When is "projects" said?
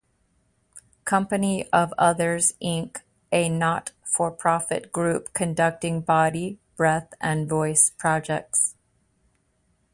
7.99-8.73